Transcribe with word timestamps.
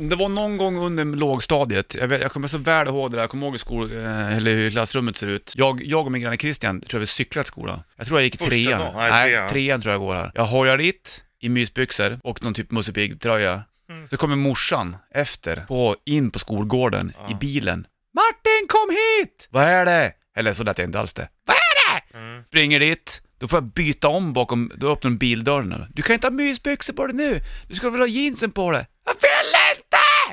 Det 0.00 0.16
var 0.16 0.28
någon 0.28 0.56
gång 0.56 0.76
under 0.78 1.04
lågstadiet, 1.04 1.94
jag, 1.94 2.08
vet, 2.08 2.20
jag 2.22 2.32
kommer 2.32 2.48
så 2.48 2.58
väl 2.58 2.88
ihåg 2.88 3.10
det 3.10 3.16
där, 3.16 3.22
jag 3.22 3.30
kommer 3.30 3.46
ihåg 3.46 3.52
hur, 3.54 3.58
skol, 3.58 3.92
eh, 3.96 4.36
eller 4.36 4.54
hur 4.54 4.70
klassrummet 4.70 5.16
ser 5.16 5.26
ut. 5.26 5.52
Jag, 5.56 5.82
jag 5.84 6.06
och 6.06 6.12
min 6.12 6.22
granne 6.22 6.36
Christian, 6.36 6.80
tror 6.80 6.94
jag 6.98 7.00
vi 7.00 7.06
cyklade 7.06 7.44
till 7.44 7.48
skolan. 7.52 7.82
Jag 7.96 8.06
tror 8.06 8.18
jag 8.18 8.24
gick 8.24 8.34
i 8.34 8.38
Första 8.38 8.50
trean. 8.50 8.80
dagen? 8.80 8.94
Nej, 8.96 9.10
Nej, 9.10 9.30
trean. 9.32 9.50
trean 9.50 9.80
tror 9.82 9.92
jag 9.92 10.00
går 10.00 10.14
här. 10.14 10.30
Jag 10.34 10.46
hojar 10.46 10.78
dit 10.78 11.24
i 11.40 11.48
mysbyxor 11.48 12.20
och 12.24 12.42
någon 12.42 12.54
typ 12.54 12.70
Musse 12.70 12.92
Pigg-tröja. 12.92 13.62
Mm. 13.90 14.08
Så 14.08 14.16
kommer 14.16 14.36
morsan 14.36 14.96
efter, 15.14 15.56
på, 15.68 15.96
in 16.06 16.30
på 16.30 16.38
skolgården 16.38 17.12
Ja. 17.18 17.30
i 17.30 17.34
bilen. 17.34 17.86
Martin 18.14 18.66
kom 18.68 18.90
hit! 18.90 19.48
Vad 19.50 19.64
är 19.64 19.84
det? 19.86 20.12
Eller 20.36 20.54
så 20.54 20.64
lät 20.64 20.78
jag 20.78 20.88
inte 20.88 21.00
alls 21.00 21.14
det. 21.14 21.28
Vad 21.46 21.56
är 21.56 21.94
det? 22.12 22.18
Mm. 22.18 22.44
Springer 22.44 22.80
dit, 22.80 23.20
då 23.38 23.48
får 23.48 23.56
jag 23.56 23.64
byta 23.64 24.08
om 24.08 24.32
bakom, 24.32 24.72
då 24.76 24.92
öppnar 24.92 25.10
de 25.10 25.16
bildörren. 25.18 25.84
Du 25.94 26.02
kan 26.02 26.14
inte 26.14 26.26
ha 26.26 26.32
mysbyxor 26.32 26.92
på 26.94 27.06
dig 27.06 27.16
nu, 27.16 27.40
du 27.68 27.74
ska 27.74 27.90
väl 27.90 28.00
ha 28.00 28.06
jeansen 28.06 28.50
på 28.52 28.70
dig? 28.70 28.86
Jag 29.04 29.14
vill 29.14 29.76
inte! 29.76 29.85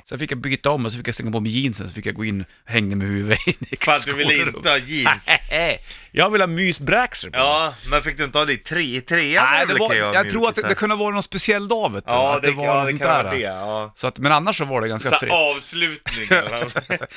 Så 0.06 0.18
fick 0.18 0.32
jag 0.32 0.38
byta 0.38 0.70
om 0.70 0.86
och 0.86 0.92
så 0.92 0.98
fick 0.98 1.08
jag 1.08 1.16
slänga 1.16 1.32
på 1.32 1.40
mig 1.40 1.60
jeansen, 1.62 1.88
så 1.88 1.94
fick 1.94 2.06
jag 2.06 2.16
gå 2.16 2.26
in 2.26 2.42
och 2.42 2.72
hänga 2.72 2.96
med 2.96 3.08
huvudet 3.08 3.48
in 3.48 3.54
i 3.70 3.78
För 3.78 3.92
att 3.92 4.06
du 4.06 4.14
ville 4.14 4.34
inte 4.34 4.70
ha 4.70 4.78
jeans. 4.78 5.30
jag 6.12 6.30
vill 6.30 6.42
ha 6.42 6.48
mysbraxer 6.48 7.30
på. 7.30 7.38
Ja, 7.38 7.74
men 7.92 8.02
fick 8.02 8.18
du 8.18 8.24
inte 8.24 8.38
ha 8.38 8.46
det 8.46 8.54
i 8.54 8.58
tre, 8.58 9.02
trean? 9.02 9.46
Nej, 9.52 9.66
det 9.68 9.74
var, 9.74 9.88
ha 9.88 10.14
jag 10.14 10.30
tror 10.30 10.50
att 10.50 10.56
det, 10.56 10.68
det 10.68 10.76
kunde 10.76 10.96
vara 10.96 11.14
någon 11.14 11.24
speciell 11.24 11.68
dag 11.68 11.94
vet 11.94 12.06
du. 12.06 12.12
Ja, 12.12 12.36
att 12.36 12.44
det, 12.44 12.52
var 12.52 12.66
ja, 12.66 12.86
det 12.86 12.98
kan 12.98 13.08
vara 13.08 13.32
det. 13.32 13.40
Ja. 13.40 13.94
Så 13.96 14.08
att, 14.08 14.20
men 14.20 14.32
annars 14.32 14.58
så 14.58 14.66
var 14.66 14.82
det 14.82 14.88
ganska 14.88 15.10
Så 15.10 15.16
fritt. 15.16 15.32
avslutning 15.32 16.28
eller? 16.30 16.72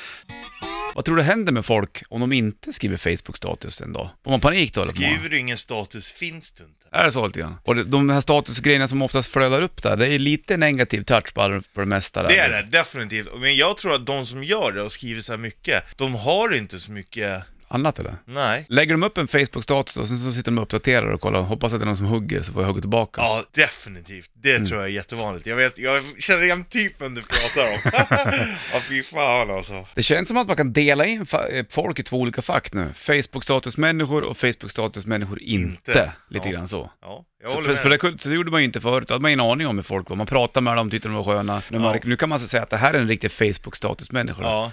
Vad 0.97 1.05
tror 1.05 1.15
du 1.15 1.23
händer 1.23 1.53
med 1.53 1.65
folk 1.65 2.03
om 2.09 2.21
de 2.21 2.31
inte 2.33 2.73
skriver 2.73 2.97
Facebook-status 2.97 3.81
en 3.81 3.93
dag? 3.93 4.09
Får 4.23 4.31
man 4.31 4.39
panik 4.41 4.73
då 4.73 4.81
eller? 4.81 4.91
Skriver 4.91 5.29
du 5.29 5.37
ingen 5.37 5.57
status 5.57 6.11
finns 6.11 6.51
du 6.51 6.63
inte. 6.63 6.73
Är 6.91 7.03
det 7.03 7.11
så 7.11 7.25
lite 7.27 7.39
grann? 7.39 7.55
Och 7.63 7.75
det- 7.75 7.83
de 7.83 8.09
här 8.09 8.21
statusgrejerna 8.21 8.87
som 8.87 9.01
oftast 9.01 9.29
flödar 9.31 9.61
upp 9.61 9.83
där, 9.83 9.95
det 9.97 10.07
är 10.07 10.19
lite 10.19 10.57
negativ 10.57 11.01
touch 11.03 11.33
på, 11.33 11.41
all- 11.41 11.61
på 11.73 11.79
det 11.79 11.85
mesta 11.85 12.21
där. 12.23 12.29
Det 12.29 12.39
är 12.39 12.49
det, 12.49 12.69
definitivt. 12.71 13.27
Men 13.39 13.55
jag 13.55 13.77
tror 13.77 13.93
att 13.95 14.05
de 14.05 14.25
som 14.25 14.43
gör 14.43 14.71
det 14.71 14.81
och 14.81 14.91
skriver 14.91 15.21
så 15.21 15.31
här 15.33 15.37
mycket, 15.37 15.83
de 15.97 16.15
har 16.15 16.55
inte 16.55 16.79
så 16.79 16.91
mycket, 16.91 17.43
Annat 17.69 17.99
eller? 17.99 18.15
nej. 18.25 18.65
Lägger 18.69 18.93
de 18.93 19.03
upp 19.03 19.17
en 19.17 19.27
Facebook-status 19.27 19.97
och 19.97 20.07
sen 20.07 20.17
så 20.17 20.33
sitter 20.33 20.51
de 20.51 20.57
och 20.57 20.63
uppdaterar 20.63 21.07
och 21.11 21.21
kollar, 21.21 21.41
hoppas 21.41 21.73
att 21.73 21.79
det 21.79 21.83
är 21.83 21.85
någon 21.87 21.97
som 21.97 22.05
hugger 22.05 22.43
så 22.43 22.53
får 22.53 22.61
jag 22.61 22.67
hugga 22.67 22.81
tillbaka. 22.81 23.21
Ja, 23.21 23.43
definitivt. 23.51 24.29
Det 24.33 24.51
Mm. 24.55 24.65
tror 24.67 24.79
jag 24.79 24.89
är 24.89 24.93
jättevanligt. 24.93 25.47
Jag 25.47 25.55
vet, 25.55 25.77
jag 25.79 26.03
känner 26.19 26.43
igen 26.43 26.65
typen 26.65 27.13
du 27.15 27.21
pratar 27.21 27.73
om. 27.73 27.79
Ja, 28.73 28.79
fy 28.89 29.03
fan 29.03 29.49
alltså. 29.51 29.85
Det 29.95 30.03
känns 30.03 30.27
som 30.27 30.37
att 30.37 30.47
man 30.47 30.55
kan 30.55 30.73
dela 30.73 31.05
in 31.05 31.25
eh, 31.51 31.65
folk 31.69 31.99
i 31.99 32.03
två 32.03 32.17
olika 32.17 32.41
fack 32.41 32.73
nu. 32.73 32.89
Facebook-status-människor 32.95 34.23
och 34.23 34.37
Facebook-status-människor 34.37 35.39
inte. 35.41 35.91
Inte. 35.91 36.11
Lite 36.29 36.47
Ja. 36.49 36.53
grann 36.53 36.67
så. 36.67 36.91
Ja, 37.01 37.25
Så, 37.47 37.61
för, 37.61 37.75
för 37.75 37.89
det, 37.89 38.21
så 38.21 38.29
det 38.29 38.35
gjorde 38.35 38.51
man 38.51 38.59
ju 38.61 38.65
inte 38.65 38.81
förut, 38.81 39.07
då 39.07 39.13
hade 39.13 39.21
man 39.21 39.31
ingen 39.31 39.39
aning 39.45 39.67
om 39.67 39.75
hur 39.75 39.83
folk 39.83 40.09
var. 40.09 40.15
Man 40.17 40.27
pratade 40.27 40.63
med 40.63 40.75
dem, 40.77 40.89
tyckte 40.89 41.07
de 41.07 41.15
var 41.15 41.23
sköna. 41.23 41.61
Nu, 41.69 41.79
man, 41.79 41.93
Ja. 41.95 42.01
nu 42.03 42.17
kan 42.17 42.29
man 42.29 42.39
så 42.39 42.47
säga 42.47 42.63
att 42.63 42.69
det 42.69 42.77
här 42.77 42.93
är 42.93 42.99
en 42.99 43.07
riktig 43.07 43.31
Facebook-status-människa. 43.31 44.43
Ja. 44.43 44.71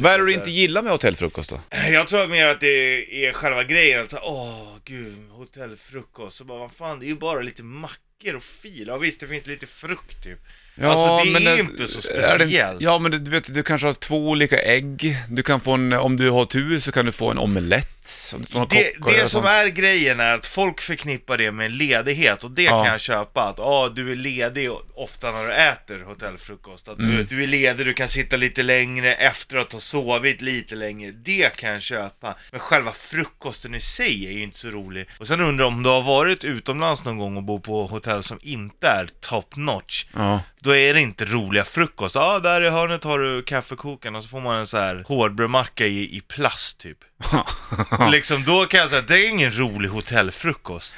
Vad 0.00 0.12
är 0.12 0.18
det 0.18 0.24
du 0.24 0.32
inte 0.32 0.50
gillar 0.50 0.82
med 0.82 0.92
hotellfrukost 0.92 1.50
då? 1.50 1.60
Jag 1.92 2.08
tror 2.08 2.26
mer 2.26 2.46
att 2.46 2.60
det 2.60 3.26
är 3.26 3.32
själva 3.32 3.64
grejen, 3.64 4.04
att 4.04 4.10
så, 4.10 4.18
åh 4.22 4.76
gud, 4.84 5.14
hotellfrukost, 5.30 6.36
så 6.36 6.44
bara 6.44 6.58
vad 6.58 6.72
fan, 6.72 6.98
det 7.00 7.06
är 7.06 7.08
ju 7.08 7.16
bara 7.16 7.40
lite 7.40 7.62
mackor 7.62 8.34
och 8.36 8.42
fil. 8.42 8.84
Ja 8.86 8.96
visst, 8.98 9.20
det 9.20 9.26
finns 9.26 9.46
lite 9.46 9.66
frukt 9.66 10.24
typ. 10.24 10.38
Alltså, 10.82 11.16
det 11.38 11.46
är 11.46 11.54
ju 11.54 11.60
inte 11.60 11.86
så 11.86 12.02
speciellt. 12.02 12.80
ja, 12.80 12.98
men 12.98 13.10
du, 13.10 13.18
du 13.18 13.30
vet, 13.30 13.54
du 13.54 13.62
kanske 13.62 13.86
har 13.86 13.94
två 13.94 14.28
olika 14.28 14.62
ägg. 14.62 15.16
Du 15.28 15.42
kan 15.42 15.60
få 15.60 15.72
en, 15.72 15.92
om 15.92 16.16
du 16.16 16.30
har 16.30 16.46
tur 16.46 16.80
så 16.80 16.92
kan 16.92 17.04
du 17.04 17.12
få 17.12 17.30
en 17.30 17.38
omelett. 17.38 17.99
Om 18.34 18.40
det, 18.40 18.46
står 18.46 18.66
Det, 18.70 18.92
det 19.06 19.20
som 19.20 19.28
sånt. 19.28 19.46
är 19.46 19.66
grejen 19.68 20.20
är 20.20 20.34
att 20.34 20.46
folk 20.46 20.80
förknippar 20.80 21.38
det 21.38 21.52
med 21.52 21.72
ledighet 21.74 22.44
och 22.44 22.50
det 22.50 22.62
Ja. 22.62 22.82
kan 22.84 22.92
jag 22.92 23.00
köpa. 23.00 23.42
Att 23.48 23.60
ah, 23.60 23.88
du 23.88 24.12
är 24.12 24.16
ledig 24.16 24.70
ofta 24.94 25.30
när 25.32 25.44
du 25.46 25.52
äter 25.52 26.02
hotellfrukost. 26.04 26.88
Att 26.88 26.98
Mm. 26.98 27.10
du, 27.16 27.24
du 27.24 27.42
är 27.42 27.46
ledig, 27.46 27.86
du 27.86 27.94
kan 27.94 28.08
sitta 28.08 28.36
lite 28.36 28.62
längre 28.62 29.14
efter 29.14 29.56
att 29.56 29.72
ha 29.72 29.80
sovit 29.80 30.40
lite 30.42 30.74
längre. 30.74 31.10
Det 31.10 31.56
kan 31.56 31.70
jag 31.70 31.82
köpa. 31.82 32.34
Men 32.50 32.60
själva 32.60 32.92
frukosten 32.92 33.74
i 33.74 33.80
sig 33.80 34.26
är 34.26 34.30
ju 34.32 34.42
inte 34.42 34.58
så 34.58 34.68
rolig. 34.68 35.08
Och 35.18 35.26
sen 35.26 35.40
undrar 35.40 35.64
jag 35.64 35.72
om 35.72 35.82
du 35.82 35.88
har 35.88 36.02
varit 36.02 36.44
utomlands 36.44 37.04
någon 37.04 37.18
gång 37.18 37.36
och 37.36 37.42
bor 37.42 37.58
på 37.58 37.86
hotell 37.86 38.24
som 38.24 38.38
inte 38.42 38.86
är 38.86 39.08
top 39.20 39.56
notch. 39.56 40.04
Ja. 40.14 40.40
Då 40.60 40.76
är 40.76 40.94
det 40.94 41.00
inte 41.00 41.24
roliga 41.24 41.64
frukost. 41.64 42.14
Ja, 42.14 42.20
ah, 42.22 42.38
där 42.38 42.60
i 42.62 42.70
hörnet 42.70 43.04
har 43.04 43.18
du 43.18 43.42
kaffekokaren 43.42 44.16
och 44.16 44.22
så 44.22 44.28
får 44.28 44.40
man 44.40 44.56
en 44.58 44.66
så 44.66 44.76
här 44.76 45.04
hårdbrödmacka 45.08 45.86
i, 45.86 46.16
i 46.16 46.20
plast 46.20 46.78
typ. 46.78 46.98
liksom 48.10 48.44
då 48.44 48.66
kan 48.66 48.80
jag 48.80 48.88
säga 48.90 49.00
att 49.00 49.08
det 49.08 49.26
är 49.26 49.28
ingen 49.28 49.58
rolig 49.58 49.88
hotellfrukost. 49.88 50.94